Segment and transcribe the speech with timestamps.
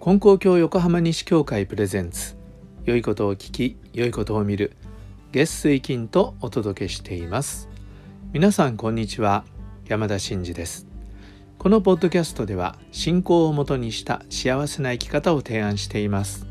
[0.00, 2.36] 金光教横浜西教会プレゼンツ。
[2.84, 4.76] 良いことを聞き良いことを見る。
[5.32, 7.68] 月水金とお届けしています。
[8.32, 9.44] 皆さんこんにちは。
[9.88, 10.86] 山田真嗣です。
[11.58, 16.46] このポッドキャストでは信仰をもとにした幸せな生き方を提案しています。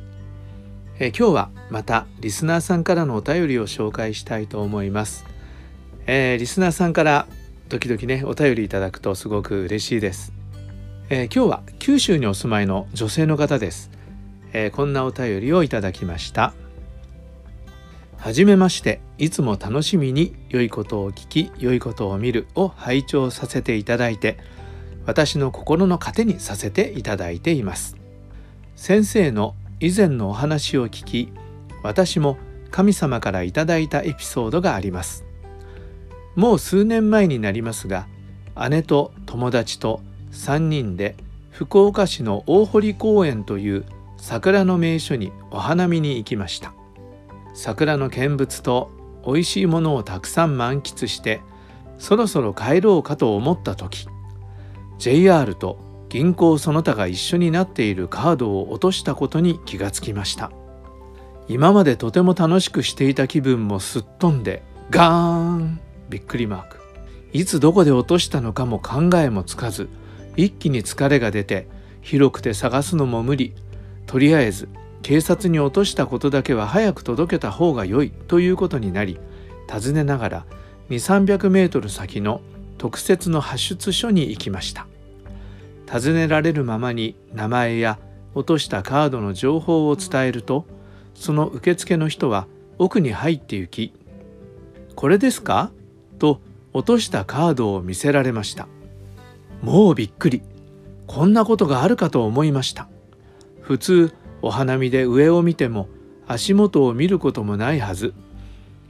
[0.99, 5.25] え今日はまたリスナーさんからのお便りを紹介したいと思います、
[6.07, 7.27] えー、リスナーさんから
[7.69, 10.36] 時々ねお便りいただくとすごく嬉しいです。
[11.09, 13.91] えー、今日は九州にお住まいの女性の方です、
[14.51, 16.53] えー、こんなお便りをいただきました。
[18.17, 18.99] はじめまして。
[19.17, 24.37] いつも楽しみに良いことを聞き良いことを見るを拝聴させていただいて
[25.07, 27.95] 私の心の糧にさせていただいています。
[28.75, 31.31] 先生の以前のお話を聞き
[31.83, 32.37] 私も
[32.69, 35.23] 神様からいただいたエピソードがあります。
[36.35, 38.07] もう数年前になりますが
[38.69, 40.01] 姉と友達と
[40.37, 41.15] 3人で
[41.51, 43.85] 福岡市の大堀公園という
[44.17, 46.73] 桜の名所にお花見に行きました。
[47.53, 48.91] 桜の見物と
[49.25, 51.41] 美味しいものをたくさん満喫して
[51.97, 54.07] そろそろ帰ろうかと思った時
[54.99, 60.51] JR と銀行その他が一緒になっているカードを落としたことに気がつきました。
[61.49, 65.79] 今までとても楽しくしていた気分もすっ飛んでガーン！
[66.09, 66.77] びっくりマーク。
[67.33, 69.89] いつどこで落としたのかも考えもつかず
[70.37, 71.67] 一気に疲れが出て
[72.01, 73.53] 広くて探すのも無理。
[74.05, 74.69] とりあえず
[75.01, 79.19] 警察に落としたことだけは早く届けた方が良いということになり
[79.67, 80.45] 尋ねながら
[80.89, 82.41] 2300メートル先の
[82.77, 84.87] 特設の発出所に行きました。
[85.87, 87.97] 尋ねられるままに名前や
[88.35, 90.65] 落としたカードの情報を伝えると
[91.15, 92.45] その受付の人は
[92.77, 93.93] 奥に入って行き
[94.95, 95.71] 「これですか?」
[96.19, 96.41] と
[96.73, 98.67] 落としたカードを見せられました。
[99.61, 100.41] もうびっくり。
[101.07, 102.89] こんなことがあるかと思いました。
[103.61, 105.87] 普通お花見で上を見ても
[106.27, 108.13] 足元を見ることもないはず。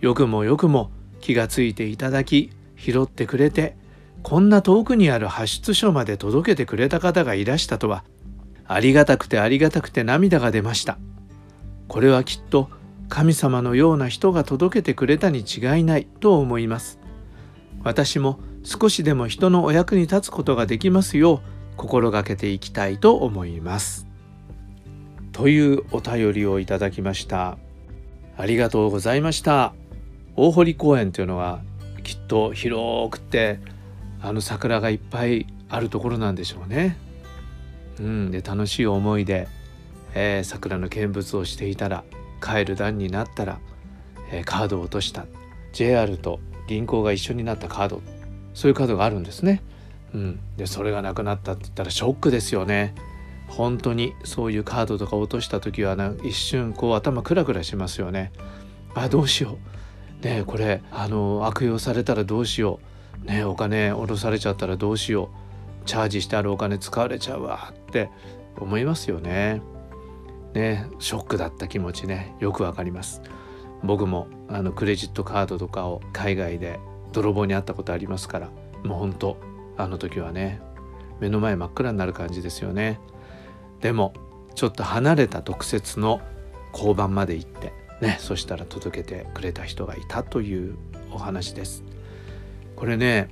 [0.01, 0.91] よくもよくも
[1.21, 3.75] 気がついていただき拾ってくれて
[4.21, 8.03] こんな遠くにある発出所まで届けてくれた方がいらしたとは
[8.67, 10.97] ありがたくてありがたくて涙が出ました。
[11.87, 12.69] これはきっと
[13.09, 16.99] 神様のような人が届けてくれたに違いないと思います。
[17.83, 21.39] 私も少しでも人のお役に立つことができますよう
[21.77, 24.05] 心がけていきたいと思います。
[25.31, 27.57] というお便りをいただきました。
[28.35, 29.73] ありがとうございました。
[30.35, 31.61] 大堀公園というのは
[32.03, 33.61] きっと広くて
[34.21, 36.97] あの桜がいっぱいあるところなんでしょうね。
[38.01, 39.47] うん、で楽しい思いで、
[40.13, 42.03] えー、桜の見物をしていたら
[42.43, 43.59] 帰る段になったら、
[44.29, 45.25] えー、カードを落とした
[45.71, 48.01] JR と銀行が一緒になったカード
[48.57, 49.61] そういうカードがあるんですね。
[50.15, 52.95] うん、でそれがなくなったって言ったらショックですよね。
[53.47, 58.31] 本当にそういうカードとか落とした時はな一瞬こう頭クラクラしますよね。
[58.95, 59.59] あどうしよ
[60.21, 60.25] う。
[60.25, 62.79] ねこれあの悪用されたらどうしよ
[63.23, 63.27] う。
[63.27, 65.29] ねお金下ろされちゃったらどうしよ
[65.83, 65.85] う。
[65.85, 68.09] チャージしてあるお金使われちゃうわって
[68.57, 69.61] 思いますよね。
[70.55, 73.21] ねショックだった気持ちねよくわかります。
[73.83, 76.79] 僕もあのクレジットカードとかを海外で
[77.13, 78.49] 泥棒に遭ったことありますから
[78.83, 79.37] もうほんと
[79.77, 80.61] あの時はね
[81.19, 82.99] 目の前真っ暗になる感じですよね。
[83.81, 84.13] でも
[84.55, 86.21] ちょっと離れた特設の
[86.73, 90.75] 交番まで行ってねそしたら届けてくれた人がいたという
[91.11, 91.83] お話です。
[92.75, 93.29] これね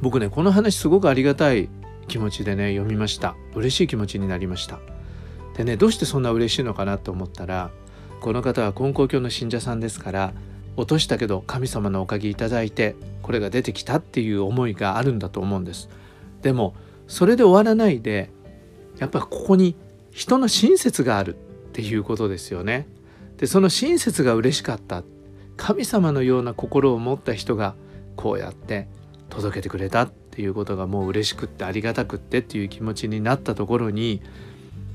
[0.00, 1.68] 僕ねこの話すごくありがたい
[2.08, 3.36] 気持ちでね読みました。
[3.54, 4.78] 嬉しい気持ちになりました。
[5.56, 7.70] でねどうしてそんな嬉しいのかなと思ったら
[8.20, 10.32] この方は金光教の信者さんですから
[10.78, 15.88] 落としたけど神様のおかげいただいてこれが出てきたっていう思いがあるんだと思うんです。
[16.40, 16.74] でも
[17.08, 18.30] それで終わらないで
[18.98, 19.74] やっぱここに
[20.12, 21.38] 人の親切があるっ
[21.72, 22.86] ていうことですよね。
[23.38, 25.02] でその親切が嬉しかった。
[25.56, 27.74] 神様のような心を持った人が
[28.14, 28.86] こうやって
[29.30, 34.22] 届けてくれたっていうことがもう嬉しくってありがたくってっていう気持ちになったところに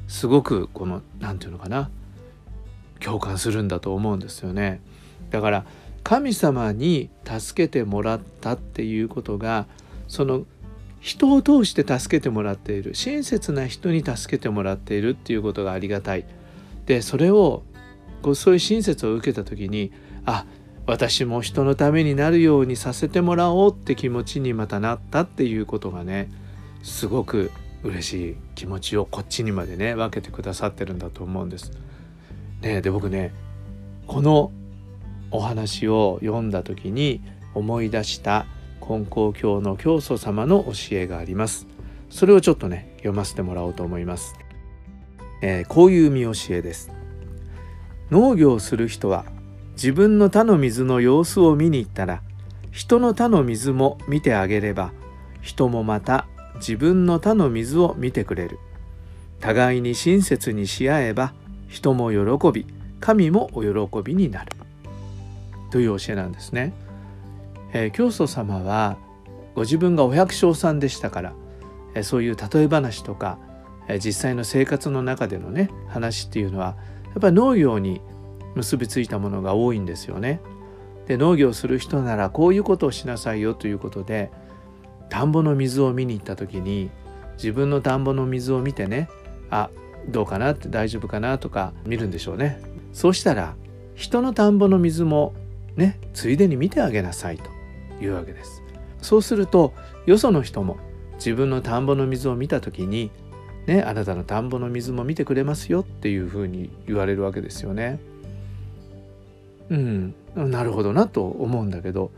[0.07, 1.90] すごくこの何て言うのかな
[3.02, 4.80] 共感するんだと思うんですよね。
[5.30, 5.66] だから
[6.04, 9.68] 神様に助けてもらったっていうことが
[10.08, 10.46] その
[11.00, 16.26] 人を通して助けてもらっている親切な人に助けてもらっているっていうことがありがたい。
[16.86, 17.64] でそれを
[18.22, 19.92] こうそういう親切を受けた時に
[20.26, 20.46] あ
[20.86, 26.30] 私も人のためになるようにさせてもらおうって気持ちにまたなったっていうことがね
[26.84, 27.52] すごく
[27.84, 31.72] 嬉しい気持ちをこっちにまでね分けてくださってるんだと思うんです。
[32.62, 33.34] ね、で僕ね
[34.08, 34.52] この
[35.33, 37.21] お話を読んだ時に
[37.56, 38.45] 思い出した
[38.80, 41.68] 金光教の教祖様の教えがあります。
[42.09, 44.35] それをちょっとね読ませてもらおうと思います。
[45.41, 46.91] えー、こういう見教えです。
[48.12, 49.25] 農業する人は
[49.74, 52.21] 自分の田の水の様子を見に行ったら
[52.71, 54.91] 人の田の水も見てあげれば
[55.41, 56.27] 人もまた
[56.57, 58.59] 自分の田の水を見てくれる。
[59.39, 61.33] 互いに親切にし合えば
[61.68, 62.68] 人も喜び
[63.00, 64.62] 神もお喜びになる。
[65.74, 66.72] という教えなんですね。
[67.74, 69.00] えー、教祖様は
[69.56, 71.34] ご自分がお百姓さんでしたから、
[71.96, 73.40] えー、そういう例え話とか、
[73.88, 76.75] えー、実際の生活の中でのね話っていうのは
[77.06, 78.02] やっぱり農業に
[78.54, 80.42] 結びついたものが多いんですよね。
[81.08, 84.30] で農業する人ならこういうことをしなさいよということで
[85.10, 86.92] 田んぼの水を見に行った時に
[87.38, 89.10] 自分の田んぼの水を見てね
[89.50, 89.72] あ
[90.08, 92.62] どうかなって大丈夫かなとか見るんでしょうね。
[92.92, 93.56] そうしたら
[93.96, 95.34] 人の田んぼの水も
[95.75, 97.50] ねついでに見てあげなさいと
[98.04, 98.64] いうわけです。
[99.02, 99.74] そうすると
[100.06, 100.78] よその人も
[101.16, 103.12] 自分の田んぼの水を見た時に
[103.68, 108.00] ねあなたの田んぼの水も見てくれますよっていうふうに言われるわけですよね。
[109.70, 112.12] うん、なるほどなと思うんだけど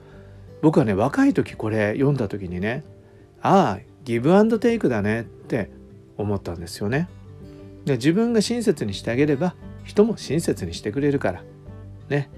[0.61, 2.83] 僕はね若い時これ読んだ時にね
[3.41, 5.69] ああギブアンドテイクだねって
[6.17, 7.07] 思ったんですよね。
[7.85, 11.43] で自分が親切にしてあげれば人も親切にしてくれるから
[12.09, 12.29] ね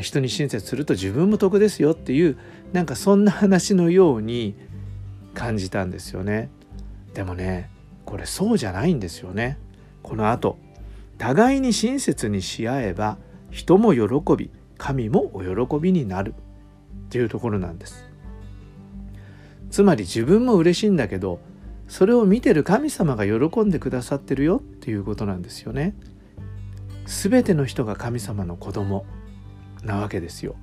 [0.00, 2.36] 人に親切すると自分も得ですよっていう
[2.72, 4.54] なんかそんな話のように
[5.34, 6.50] 感じたんですよね。
[7.14, 7.70] でもね
[8.04, 9.58] これそうじゃないんですよね。
[10.02, 10.58] この後
[11.16, 13.18] 互いに親切にし合えば
[13.50, 18.04] 人も喜び神もお喜びになるっていうところなんです。
[19.70, 21.40] つまり自分も嬉しいんだけど
[21.88, 25.94] それを見てる神様が喜んでくださってるよっていうことなんですよね。
[27.06, 29.06] すべての人が神様の子供
[29.82, 30.56] なわけですよ。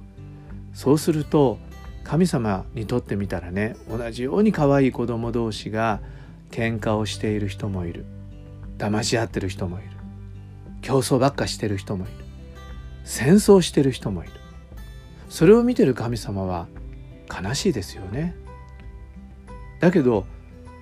[0.73, 1.57] そうすると
[2.03, 6.01] 神様にとってみたらね同じように可愛い子供同士が
[6.51, 8.05] 喧嘩をしている人もいる。
[8.77, 9.89] 騙し合ってる人もいる。
[10.81, 12.13] 競争ばっかしてる人もいる。
[13.03, 14.33] 戦争してる人もいる。
[15.29, 16.67] それを見てる神様は
[17.29, 18.35] 悲しいですよね。
[19.79, 20.25] だけど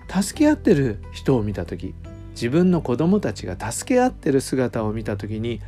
[0.10, 1.96] 助け合ってる人を見た時
[2.32, 5.62] 自分の子供たちが助け合ってる姿を見た時に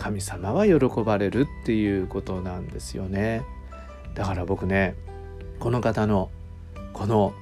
[0.00, 3.42] 神様は喜ばれるっていうことなんですよね
[4.14, 4.94] だから僕ね
[5.58, 6.30] この方の
[6.94, 7.34] この、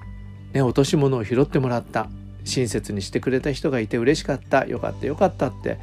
[0.53, 2.09] ね、落とし物を拾ってもらった
[2.43, 5.79] 親切にしてくれた人がいて嬉しかったよかったよかったって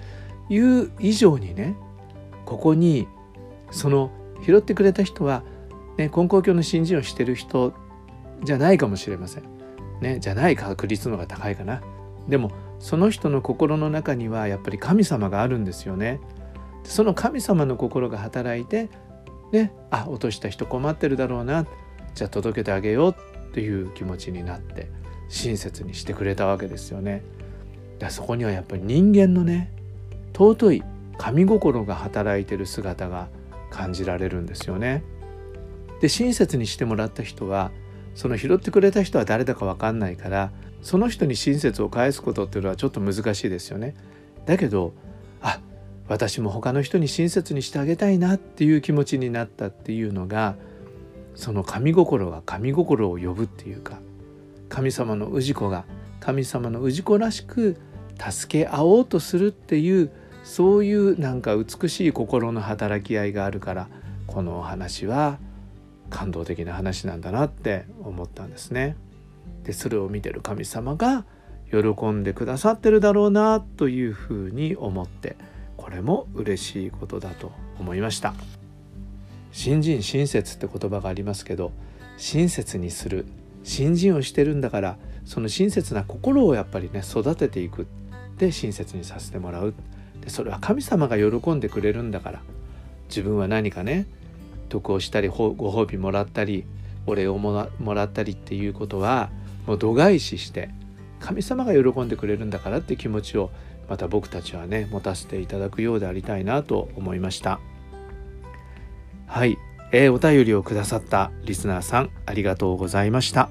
[0.50, 1.78] いう以上にね
[2.46, 3.08] ここに
[3.72, 4.12] その
[4.46, 5.44] 拾ってくれた人は、
[5.98, 7.74] ね、根高教の信心をしてる人
[8.44, 9.44] じゃないかもしれません。
[10.02, 11.82] ね、じゃない確率の方が高いかな。
[12.28, 16.20] でもその人の心の中にはやっぱり神様があるんですよね。
[16.86, 18.90] その神様の心が働いて
[19.52, 21.66] ねあ落とした人困ってるだろうな
[22.14, 23.16] じゃあ届けてあげよう
[23.50, 24.90] っていう気持ちになって
[25.30, 27.24] 親切にしてくれたわけですよね。
[28.00, 29.72] だそこにはやっぱり人間のね
[30.34, 30.84] 尊い
[31.18, 33.30] 神心が働いてる姿が
[33.72, 35.04] 感じられるんですよね。
[36.02, 37.72] で親切にしてもらった人は
[38.14, 40.52] その拾ってくれた人は誰だか分かんないから
[40.82, 43.96] その人に親切を返すことっていうのはちょっと難しいですよね。
[44.46, 44.94] だけど
[45.42, 45.60] あ
[46.08, 50.56] 私も他の人に親切にしてあげたいなっていう気持ちになったっていうのが
[51.34, 54.00] その神心が神心を呼ぶっていうか
[54.70, 55.86] 神様の氏子が
[56.20, 57.78] 神様の氏子らしく
[58.20, 60.12] 助け合おうとするっていう
[60.44, 63.88] そういうなんか美しい心の働き合いがあるから
[64.28, 65.40] このお話は
[66.10, 68.96] 感動的な話なんだなって思ったんですね。
[69.64, 71.26] でそれを見てる神様が
[71.72, 75.36] 喜んでくださってるだろうなというふうに思って
[75.78, 78.34] これも嬉しいことだと思いました。
[79.52, 81.72] 新人親切って言葉がありますけど
[82.18, 83.26] 親切にする
[83.64, 87.88] 新人をしてるんだからその親切な心をやっぱりね育てていく。
[88.38, 89.74] で親切にさせてもらう。
[90.22, 92.42] でそれは神様が喜んでくれるんだから。
[93.08, 94.08] 自分は何かね
[94.70, 96.66] 得をしたりご褒美もらったり
[97.06, 99.30] お礼をもらったりっていうことは
[99.68, 100.70] もう度外視して
[101.20, 103.52] 神様が喜んでくれるんだからって気持ちを
[103.90, 107.60] また僕たちはね持たせていただくようでありたいなと思いました。
[109.28, 109.58] はい、
[109.92, 113.50] えー、お便りをくださったリスナーさんありがとうございました。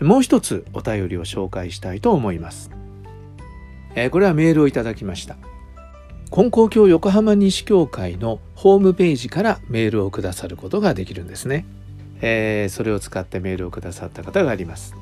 [0.00, 2.70] もう一つお便りを紹介したいと思います、
[3.96, 5.36] えー、これはメールをいただきました。
[6.30, 11.64] 金光教横浜西教会のホームページからメールをくださることができるんですね、
[12.20, 14.94] えー、それを使ってメールをくださった方があります。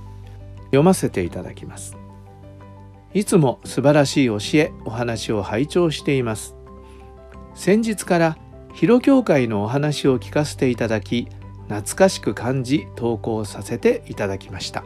[0.66, 1.96] 読ませていただきます。
[3.16, 6.54] いつも素晴らしい教えお話を拝聴しています。
[7.54, 8.36] 先日から
[8.74, 11.26] 広教会のお話を聞かせていただき
[11.66, 14.84] 懐かしく感じ投稿させていただきました。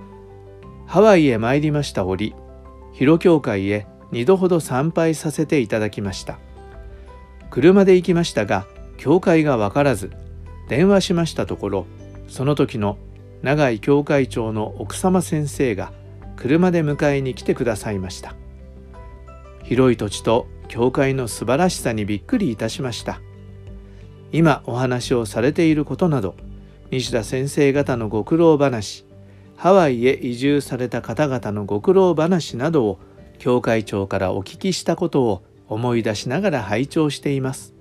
[0.87, 2.37] ハワイへ参りました折
[2.93, 6.39] 広教会へ2度ほど参拝させていただきました。
[7.51, 8.65] 車で行きましたが
[8.97, 10.13] 教会が分からず
[10.69, 11.87] 電話しましたところ
[12.29, 12.97] その時の
[13.43, 15.93] 永井教会長の奥様先生が
[16.41, 18.35] 車で迎えに来てくださいました。
[19.63, 23.21] 広い土地と教会の素晴らしさにびっくりいたしました。
[24.33, 26.35] 今お話をされていることなど
[26.91, 29.05] 西田先生方のご苦労話
[29.57, 32.99] ハワイへ移住された方々のご苦労話などを
[33.39, 37.75] 教会長からお聞きしたことを思い出しながら拝聴しています。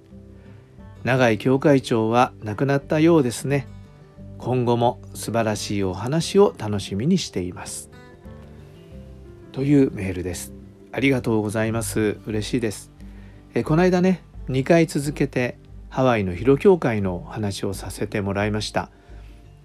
[1.06, 3.68] 永井教会長は亡くなったようですね。
[4.38, 7.89] 今後も素晴らしいお話を楽しみにしています。
[9.52, 10.54] というメールです。
[10.92, 12.18] ありがとうございます。
[12.26, 12.92] 嬉しいです。
[13.54, 15.58] えこの間ね2回続けて
[15.90, 18.90] ハワイの広教会の話をさせてもらいました。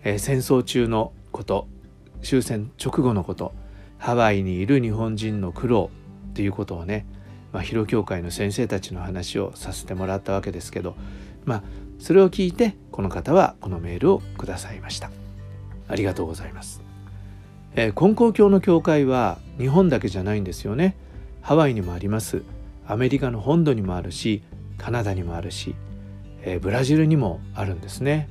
[0.05, 1.67] え戦争中のこと
[2.23, 3.53] 終戦直後のこと
[3.99, 5.91] ハワイにいる日本人の苦労
[6.31, 7.07] っていうことをね、
[7.53, 10.97] まあ、広教会の先生たちの話をさせてもらったわけですけど
[11.45, 11.63] まあ
[11.99, 15.11] それを聞いてこの方はこのメールをくださいました。
[15.89, 16.83] ありがとうございます、
[17.75, 20.97] えー、金光教の教会は日本だけじゃないんですよね
[21.41, 22.43] ハワイにもあります
[22.87, 24.43] アメリカの本土にもあるし
[24.79, 25.75] カナダにもあるし、
[26.43, 28.29] えー、ブラジルにもあるんですね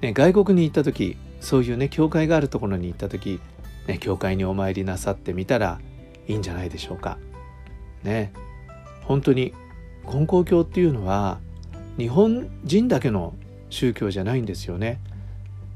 [0.00, 3.40] ね外国に行った時そういうね教会があるところに行った時
[3.88, 5.80] ね、教会にお参りなさってみたら
[6.28, 7.18] いいんじゃないでしょうか。
[8.04, 8.32] ね
[9.02, 9.54] 本当に
[10.06, 11.40] 金光教っていうのは
[11.96, 13.34] 日本人だけの
[13.70, 15.00] 宗教じゃないんですよね。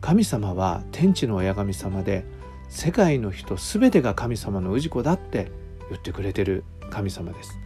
[0.01, 2.25] 神様は天地の親神様で
[2.73, 5.53] 世界の人全てが神様の氏子だって
[5.91, 7.59] 言ってくれてる神様です。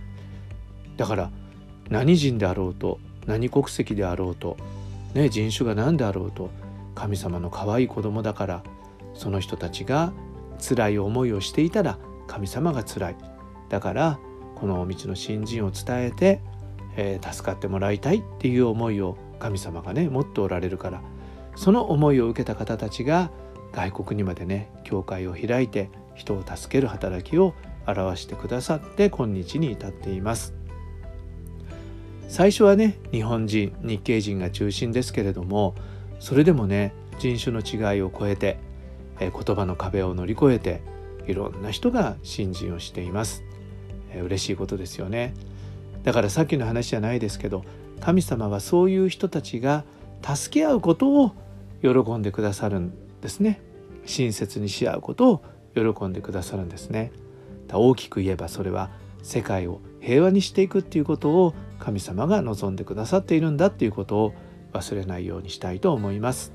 [0.97, 1.31] だから
[1.89, 4.57] 何人であろうと何国籍であろうと、
[5.15, 6.51] ね、人種が何であろうと
[6.97, 8.63] 神様の可愛い子供だから
[9.15, 10.13] その人たちが
[10.59, 13.17] 辛い思いをしていたら神様が辛い
[13.69, 14.19] だから
[14.57, 16.41] この道の新人を伝えて、
[16.97, 21.01] えー、助かってもらいたいっていう思いを神様がね持っておられるから
[21.55, 23.31] その思いを受けた方たちが
[23.73, 27.55] 外国にまでね教会を開いて人を助ける働きを
[27.87, 30.55] 表してくださって今日に至っています。
[32.29, 35.75] 最初はね日本人日系人が中心ですけれども
[36.19, 38.59] それでもね人種の違いを超えて
[39.21, 40.83] え言葉の壁を乗り越えて
[41.27, 43.43] いろんな人が信心をしています、
[44.13, 45.35] え嬉しいことですよね。
[46.05, 47.65] だからさっきの話じゃないですけど
[48.01, 49.85] 神様はそういう人たちが
[50.23, 51.33] 助け合うことを
[51.83, 53.61] 喜んでくださるんですね。
[54.05, 55.43] 親切にし合うことを
[55.75, 57.13] 喜んでくださるんですね。
[57.73, 58.91] 大きく言えばそれは
[59.23, 64.35] 世界を平和にしていくっていうことを神様が望んでくださっているんだっていうことを
[64.73, 66.53] 忘れないようにしたいと思います。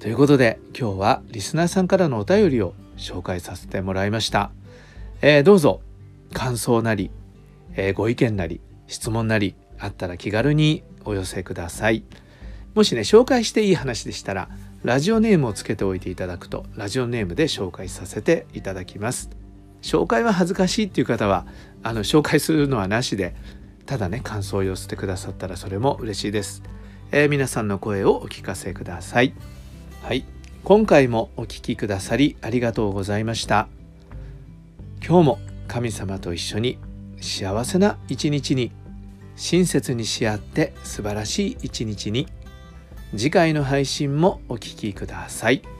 [0.00, 4.50] ということで今日はリスナーさんからのお便りを紹介させてもらいました、
[5.20, 5.80] えー、どうぞ。
[6.32, 7.10] 感想なり、
[7.74, 12.04] えー、ご意見なり質問なりあったら気軽にお寄せください。
[12.74, 14.48] もしね紹介していい話でしたら
[14.84, 19.30] ラジオネームをつけておいていただくとラジオネームで紹介させていただきます。
[19.80, 21.46] 紹介は恥ずかしいっていう方は
[21.82, 23.34] あの紹介するのはなしで
[23.86, 26.62] ただね感想を寄せてくださったらそれも嬉しいです、
[27.12, 29.32] えー、皆さんの声をお聞かせください。
[30.02, 30.26] はい。
[30.64, 33.68] 今回もお聴きくださりありがとうございました。
[35.02, 36.78] 今日も神様と一緒に
[37.22, 38.70] 幸せな一日に
[39.36, 42.26] 親切にし合って素晴らしい一日に
[43.16, 45.73] 次回の配信もお聴きください。